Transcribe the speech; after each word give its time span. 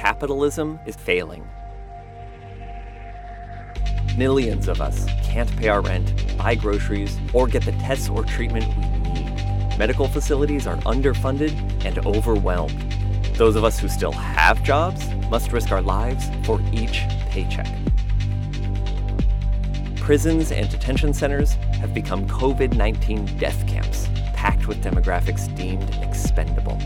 capitalism 0.00 0.80
is 0.86 0.96
failing. 0.96 1.46
Millions 4.16 4.66
of 4.66 4.80
us 4.80 5.04
can't 5.22 5.54
pay 5.58 5.68
our 5.68 5.82
rent, 5.82 6.38
buy 6.38 6.54
groceries, 6.54 7.18
or 7.34 7.46
get 7.46 7.62
the 7.66 7.72
tests 7.72 8.08
or 8.08 8.24
treatment 8.24 8.66
we 8.78 9.12
need. 9.12 9.78
Medical 9.78 10.08
facilities 10.08 10.66
are 10.66 10.78
underfunded 10.78 11.52
and 11.84 11.98
overwhelmed. 12.06 12.80
Those 13.34 13.56
of 13.56 13.64
us 13.64 13.78
who 13.78 13.88
still 13.88 14.12
have 14.12 14.62
jobs 14.62 15.06
must 15.30 15.52
risk 15.52 15.70
our 15.70 15.82
lives 15.82 16.24
for 16.46 16.62
each 16.72 17.02
paycheck. 17.28 17.68
Prisons 19.96 20.50
and 20.50 20.70
detention 20.70 21.12
centers 21.12 21.52
have 21.78 21.92
become 21.92 22.26
COVID 22.26 22.74
19 22.74 23.36
death 23.36 23.66
camps, 23.66 24.08
packed 24.32 24.66
with 24.66 24.82
demographics 24.82 25.54
deemed 25.54 25.94
expendable. 25.96 26.78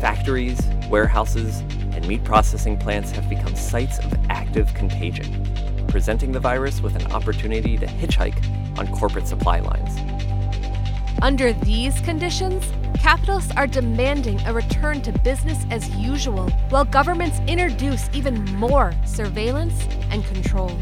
Factories, 0.00 0.60
warehouses, 0.90 1.62
meat 2.08 2.24
processing 2.24 2.78
plants 2.78 3.10
have 3.10 3.28
become 3.28 3.54
sites 3.54 3.98
of 3.98 4.14
active 4.30 4.72
contagion, 4.72 5.46
presenting 5.88 6.32
the 6.32 6.40
virus 6.40 6.80
with 6.80 6.96
an 6.96 7.12
opportunity 7.12 7.76
to 7.76 7.84
hitchhike 7.86 8.42
on 8.78 8.88
corporate 8.88 9.26
supply 9.26 9.60
lines. 9.60 9.94
Under 11.20 11.52
these 11.52 12.00
conditions, 12.00 12.72
capitalists 12.98 13.52
are 13.56 13.66
demanding 13.66 14.40
a 14.46 14.54
return 14.54 15.02
to 15.02 15.12
business 15.18 15.66
as 15.70 15.90
usual, 15.96 16.48
while 16.70 16.86
governments 16.86 17.40
introduce 17.46 18.08
even 18.14 18.42
more 18.54 18.94
surveillance 19.04 19.86
and 20.10 20.24
control. 20.24 20.72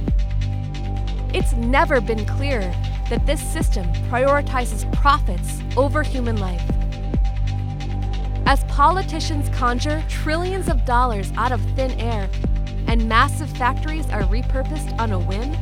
It's 1.34 1.55
never 1.55 2.00
been 2.00 2.24
clearer 2.24 2.72
that 3.11 3.27
this 3.27 3.42
system 3.42 3.92
prioritizes 4.11 4.91
profits 4.95 5.61
over 5.77 6.05
human 6.05 6.36
life. 6.36 6.75
As 8.48 8.62
politicians 8.68 9.48
conjure 9.48 10.05
trillions 10.09 10.68
of 10.68 10.84
dollars 10.84 11.32
out 11.36 11.50
of 11.50 11.60
thin 11.74 11.91
air 12.00 12.30
and 12.86 13.09
massive 13.09 13.50
factories 13.56 14.08
are 14.11 14.22
repurposed 14.22 14.97
on 15.00 15.11
a 15.11 15.19
whim, 15.19 15.52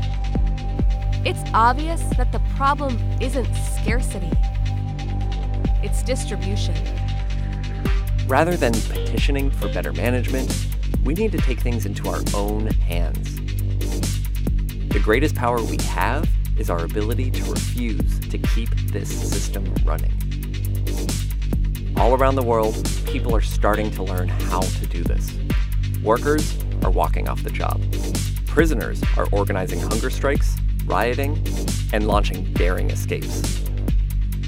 it's 1.25 1.41
obvious 1.55 2.03
that 2.19 2.31
the 2.31 2.41
problem 2.57 2.99
isn't 3.23 3.49
scarcity, 3.55 4.31
it's 5.83 6.03
distribution. 6.03 6.75
Rather 8.27 8.55
than 8.55 8.75
petitioning 8.75 9.51
for 9.51 9.73
better 9.73 9.95
management, 9.95 10.67
we 11.05 11.15
need 11.15 11.33
to 11.33 11.39
take 11.39 11.61
things 11.61 11.87
into 11.87 12.07
our 12.11 12.21
own 12.35 12.67
hands. 12.67 13.37
The 14.91 15.01
greatest 15.03 15.35
power 15.35 15.63
we 15.63 15.79
have 15.85 16.29
is 16.59 16.69
our 16.69 16.85
ability 16.85 17.31
to 17.31 17.45
refuse 17.51 18.21
to 18.29 18.37
keep 18.37 18.69
this 18.93 19.09
system 19.09 19.75
running. 19.87 20.13
All 21.97 22.15
around 22.15 22.35
the 22.35 22.43
world, 22.43 22.75
people 23.07 23.35
are 23.35 23.41
starting 23.41 23.91
to 23.93 24.03
learn 24.03 24.29
how 24.29 24.61
to 24.61 24.87
do 24.87 25.03
this. 25.05 25.33
Workers 26.03 26.57
are 26.83 26.91
walking 26.91 27.29
off 27.29 27.43
the 27.43 27.51
job. 27.51 27.81
Prisoners 28.47 29.03
are 29.17 29.27
organizing 29.33 29.81
hunger 29.81 30.11
strikes, 30.11 30.57
rioting, 30.87 31.43
and 31.93 32.07
launching 32.07 32.53
daring 32.55 32.91
escapes. 32.91 33.63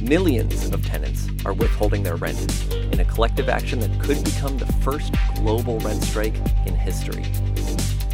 Millions 0.02 0.70
of 0.70 0.84
tenants 0.84 1.28
are 1.44 1.52
withholding 1.52 2.02
their 2.02 2.16
rent 2.16 2.64
in 2.92 3.00
a 3.00 3.04
collective 3.04 3.48
action 3.48 3.78
that 3.80 4.00
could 4.00 4.22
become 4.24 4.58
the 4.58 4.66
first 4.82 5.14
global 5.36 5.78
rent 5.78 6.02
strike 6.02 6.34
in 6.66 6.74
history. 6.74 7.24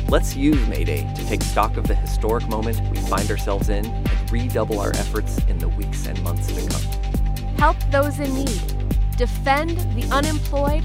Let's 0.08 0.36
use 0.36 0.68
May 0.68 0.84
Day 0.84 1.10
to 1.16 1.26
take 1.26 1.42
stock 1.42 1.78
of 1.78 1.88
the 1.88 1.94
historic 1.94 2.46
moment 2.48 2.80
we 2.90 2.98
find 3.08 3.30
ourselves 3.30 3.70
in 3.70 3.86
and 3.86 4.32
redouble 4.32 4.78
our 4.78 4.90
efforts 4.90 5.38
in 5.48 5.58
the 5.58 5.68
weeks 5.68 6.06
and 6.06 6.22
months 6.22 6.48
to 6.48 6.68
come. 6.68 7.56
Help 7.56 7.78
those 7.90 8.20
in 8.20 8.34
need. 8.34 8.71
Defend 9.16 9.78
the 9.94 10.08
unemployed, 10.10 10.84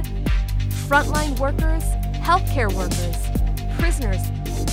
frontline 0.88 1.39
workers, 1.39 1.83
healthcare 2.22 2.72
workers, 2.73 3.17
prisoners, 3.80 4.22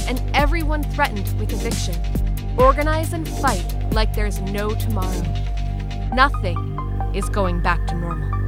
and 0.09 0.21
everyone 0.35 0.83
threatened 0.83 1.33
with 1.39 1.53
eviction. 1.53 1.95
Organize 2.59 3.13
and 3.13 3.29
fight 3.29 3.65
like 3.93 4.13
there's 4.13 4.41
no 4.41 4.75
tomorrow. 4.75 5.23
Nothing 6.13 6.57
is 7.15 7.29
going 7.29 7.63
back 7.63 7.87
to 7.87 7.95
normal. 7.95 8.44